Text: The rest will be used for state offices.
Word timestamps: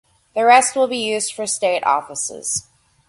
The 0.33 0.43
rest 0.45 0.75
will 0.75 0.87
be 0.87 0.97
used 0.97 1.31
for 1.31 1.45
state 1.45 1.83
offices. 1.83 2.65